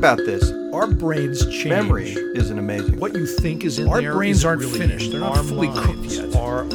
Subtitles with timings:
[0.00, 0.50] about this.
[0.72, 1.66] Our brains change.
[1.66, 2.98] Memory isn't amazing.
[2.98, 5.10] What you think is in Our there brains aren't really finished.
[5.10, 6.32] They're not fully cooked yet.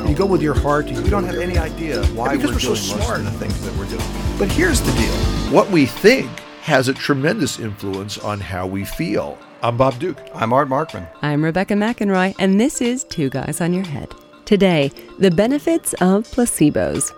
[0.07, 0.87] You go with your heart.
[0.87, 3.23] You we don't have any idea why because we're, we're so doing smart.
[3.23, 4.37] most of the things that we're doing.
[4.37, 5.15] But here's the deal
[5.51, 6.29] what we think
[6.61, 9.39] has a tremendous influence on how we feel.
[9.63, 10.19] I'm Bob Duke.
[10.35, 11.09] I'm Art Markman.
[11.23, 14.13] I'm Rebecca McInroy, and this is Two Guys on Your Head.
[14.45, 17.11] Today, the benefits of placebos.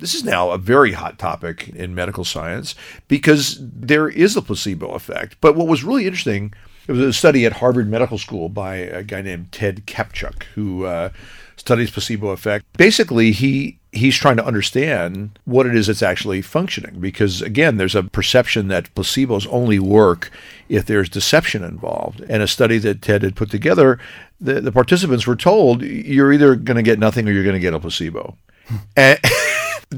[0.00, 2.74] This is now a very hot topic in medical science
[3.08, 5.36] because there is a placebo effect.
[5.40, 6.54] But what was really interesting,
[6.86, 10.84] it was a study at Harvard Medical School by a guy named Ted Kaptchuk, who
[10.84, 11.10] uh,
[11.56, 12.64] studies placebo effect.
[12.76, 17.94] Basically, he he's trying to understand what it is that's actually functioning because again there's
[17.94, 20.30] a perception that placebos only work
[20.68, 23.98] if there's deception involved and a study that ted had put together
[24.40, 27.60] the, the participants were told you're either going to get nothing or you're going to
[27.60, 28.36] get a placebo
[28.96, 29.18] and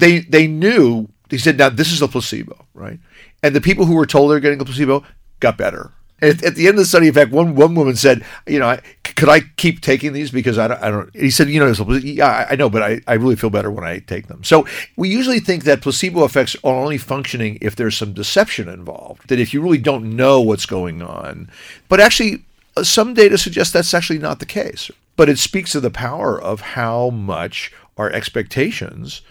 [0.00, 2.98] they they knew they said now this is a placebo right
[3.42, 5.04] and the people who were told they're getting a placebo
[5.40, 5.92] got better
[6.22, 8.68] at, at the end of the study, in fact, one one woman said, "You know,
[8.68, 11.14] I, could I keep taking these because I don't." I don't.
[11.16, 14.00] He said, "You know, yeah, I know, but I, I really feel better when I
[14.00, 18.12] take them." So we usually think that placebo effects are only functioning if there's some
[18.12, 19.28] deception involved.
[19.28, 21.50] That if you really don't know what's going on,
[21.88, 22.44] but actually,
[22.76, 24.90] uh, some data suggests that's actually not the case.
[25.16, 29.22] But it speaks to the power of how much our expectations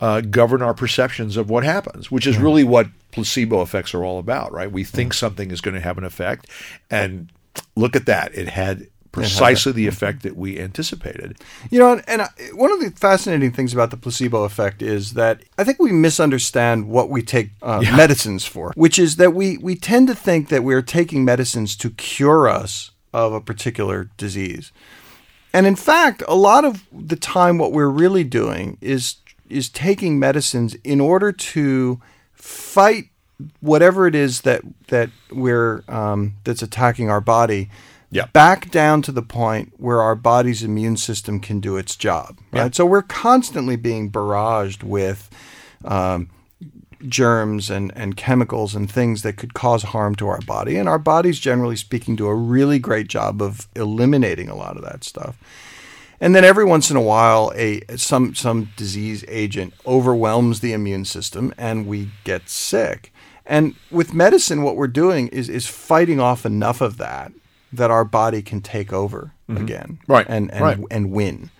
[0.00, 4.18] uh, govern our perceptions of what happens, which is really what placebo effects are all
[4.18, 4.70] about, right?
[4.70, 6.48] We think something is going to have an effect,
[6.90, 7.30] and
[7.74, 8.34] look at that.
[8.34, 11.38] It had precisely the effect that we anticipated.
[11.70, 15.42] You know, and, and one of the fascinating things about the placebo effect is that
[15.56, 19.74] I think we misunderstand what we take uh, medicines for, which is that we, we
[19.74, 24.70] tend to think that we're taking medicines to cure us of a particular disease.
[25.54, 29.16] And in fact, a lot of the time, what we're really doing is
[29.48, 32.00] is taking medicines in order to
[32.32, 33.04] fight
[33.60, 37.68] whatever it is that that we're um, that's attacking our body
[38.10, 38.26] Yeah.
[38.32, 42.38] back down to the point where our body's immune system can do its job.
[42.52, 42.74] Right.
[42.74, 45.28] So we're constantly being barraged with
[45.84, 46.30] um,
[47.06, 50.76] germs and, and chemicals and things that could cause harm to our body.
[50.76, 54.82] And our bodies, generally speaking, do a really great job of eliminating a lot of
[54.84, 55.36] that stuff.
[56.20, 61.04] And then every once in a while, a some some disease agent overwhelms the immune
[61.04, 63.12] system, and we get sick.
[63.44, 67.32] And with medicine, what we're doing is is fighting off enough of that
[67.72, 69.62] that our body can take over mm-hmm.
[69.62, 70.78] again, Right, And and right.
[70.90, 71.50] and win.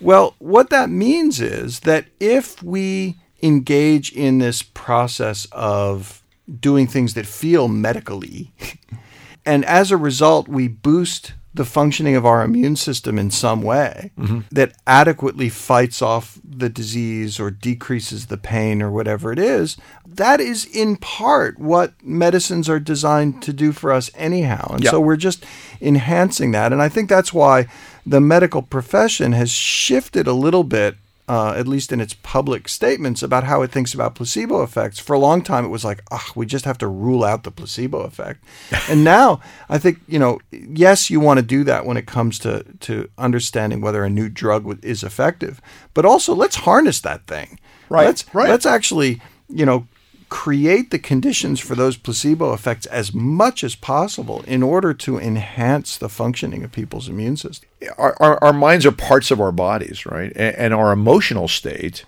[0.00, 6.22] Well, what that means is that if we engage in this process of
[6.58, 8.52] doing things that feel medically,
[9.46, 14.12] and as a result, we boost the functioning of our immune system in some way
[14.16, 14.40] mm-hmm.
[14.52, 20.40] that adequately fights off the disease or decreases the pain or whatever it is, that
[20.40, 24.74] is in part what medicines are designed to do for us anyhow.
[24.74, 24.90] And Yeah.
[24.90, 25.44] so we're just
[25.80, 26.72] enhancing that.
[26.72, 27.66] And I think that's why
[28.06, 30.96] the medical profession has shifted a little bit
[31.30, 34.98] uh, at least in its public statements, about how it thinks about placebo effects.
[34.98, 37.52] For a long time, it was like, ah, we just have to rule out the
[37.52, 38.42] placebo effect.
[38.88, 39.38] and now,
[39.68, 43.08] I think, you know, yes, you want to do that when it comes to, to
[43.16, 45.60] understanding whether a new drug w- is effective,
[45.94, 47.60] but also let's harness that thing.
[47.88, 48.48] Right, Let's, right.
[48.48, 49.86] let's actually, you know,
[50.30, 55.98] create the conditions for those placebo effects as much as possible in order to enhance
[55.98, 57.68] the functioning of people's immune system.
[57.98, 60.32] our, our, our minds are parts of our bodies, right?
[60.36, 62.04] And, and our emotional state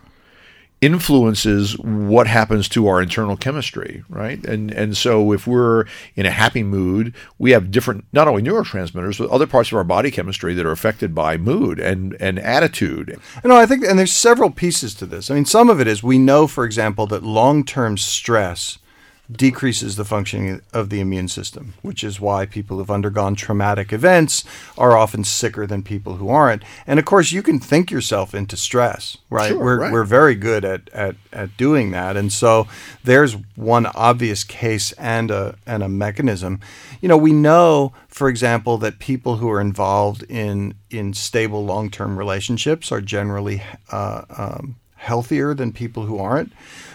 [0.83, 4.45] influences what happens to our internal chemistry, right?
[4.45, 9.19] And and so if we're in a happy mood, we have different not only neurotransmitters
[9.19, 13.19] but other parts of our body chemistry that are affected by mood and and attitude.
[13.45, 15.31] No, I think, and there's several pieces to this.
[15.31, 18.79] I mean, some of it is we know, for example, that long term stress
[19.37, 24.45] decreases the functioning of the immune system, which is why people who've undergone traumatic events
[24.77, 26.63] are often sicker than people who aren't.
[26.87, 29.49] And of course, you can think yourself into stress, right?
[29.49, 29.93] Sure, we're, right.
[29.93, 32.17] we're very good at, at, at doing that.
[32.17, 32.67] And so
[33.05, 36.61] there's one obvious case and a, and a mechanism.
[37.01, 41.91] You know, we know, for example, that people who are involved in, in stable long
[41.91, 46.53] term relationships are generally uh, um, healthier than people who aren't,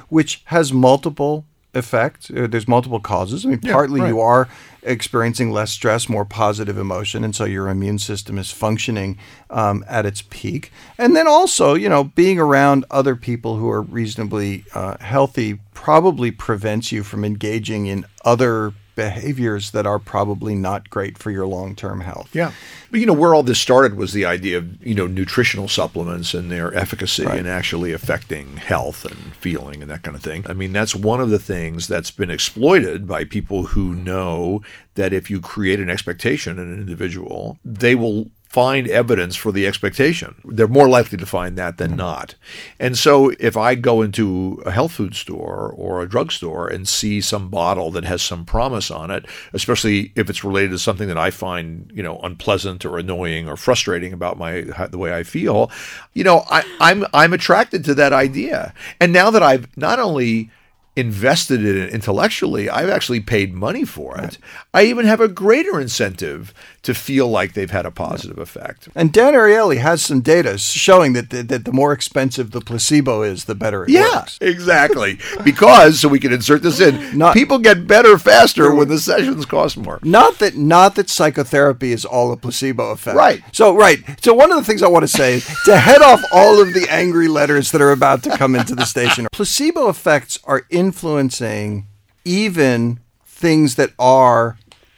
[0.10, 2.32] which has multiple effect.
[2.32, 3.46] Uh, There's multiple causes.
[3.46, 4.08] I mean, partly right.
[4.10, 4.48] you are
[4.84, 9.18] experiencing less stress, more positive emotion, and so your immune system is functioning
[9.50, 10.72] um, at its peak.
[10.98, 16.32] And then also, you know, being around other people who are reasonably uh, healthy probably
[16.32, 21.74] prevents you from engaging in other behaviors that are probably not great for your long
[21.76, 22.30] term health.
[22.34, 22.52] Yeah.
[22.92, 26.34] But you know, where all this started was the idea of, you know, nutritional supplements
[26.34, 27.38] and their efficacy Right.
[27.40, 30.44] and actually affecting health and feeling and that kind of thing.
[30.50, 34.62] I mean, that's one of the things that's been exploited by people who know
[34.96, 39.68] that if you create an expectation in an individual, they will find evidence for the
[39.68, 40.36] expectation.
[40.46, 41.98] They're more likely to find that than mm-hmm.
[41.98, 42.36] not.
[42.80, 47.22] And so if I go into a health food store or a drugstore and see
[47.22, 51.18] some bottle that has some promise on it, especially if it's related to something that
[51.18, 55.70] I find, you know, unpleasant or annoying or frustrating about my the way I feel,
[56.14, 58.74] you know, I, I'm I'm attracted to that idea.
[59.00, 60.50] And now that I've not only
[60.98, 64.38] invested in it intellectually, I've actually paid money for it.
[64.74, 66.54] I even have a greater incentive
[66.84, 68.88] to feel like they've had a positive effect.
[68.96, 73.22] And Dan Ariely has some data showing that the, that the more expensive the placebo
[73.22, 74.38] is, the better it Yeah, works.
[74.42, 75.20] exactly.
[75.44, 77.18] Because so we can insert this in.
[77.18, 80.00] Not- people get better faster when the sessions cost more.
[80.04, 83.16] Not that not that psychotherapy is all a placebo effect.
[83.16, 83.44] Right.
[83.54, 84.00] So right.
[84.24, 86.74] So one of the things I want to say is to head off all of
[86.74, 89.28] the angry letters that are about to come into the station.
[89.32, 91.86] Placebo effects are influencing
[92.24, 94.58] even things that are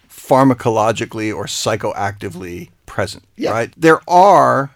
[0.09, 3.23] pharmacologically or psychoactively present.
[3.35, 3.51] Yeah.
[3.51, 3.73] Right.
[3.75, 4.71] There are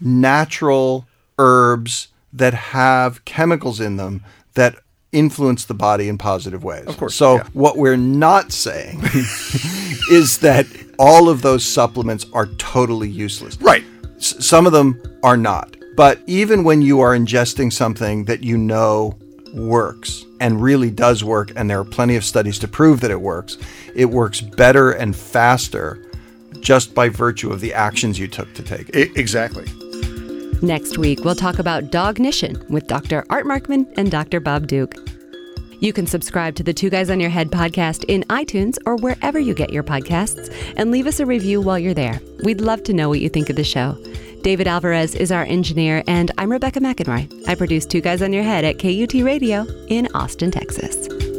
[0.00, 1.06] natural
[1.38, 4.22] herbs that have chemicals in them
[4.54, 4.76] that
[5.10, 6.86] influence the body in positive ways.
[6.86, 7.46] Of course, So yeah.
[7.52, 9.00] what we're not saying
[10.10, 10.66] is that
[10.98, 13.60] all of those supplements are totally useless.
[13.60, 13.84] Right.
[14.16, 15.76] S- some of them are not.
[15.96, 19.18] But even when you are ingesting something that you know
[19.52, 23.20] works and really does work, and there are plenty of studies to prove that it
[23.20, 23.58] works,
[23.94, 26.02] it works better and faster
[26.60, 29.16] just by virtue of the actions you took to take it.
[29.16, 29.66] Exactly.
[30.62, 33.24] Next week, we'll talk about dognition with Dr.
[33.30, 34.38] Art Markman and Dr.
[34.38, 34.94] Bob Duke.
[35.80, 39.40] You can subscribe to the Two Guys on Your Head podcast in iTunes or wherever
[39.40, 42.20] you get your podcasts and leave us a review while you're there.
[42.44, 43.98] We'd love to know what you think of the show.
[44.42, 47.48] David Alvarez is our engineer, and I'm Rebecca McInroy.
[47.48, 51.31] I produce Two Guys on Your Head at KUT Radio in Austin, Texas.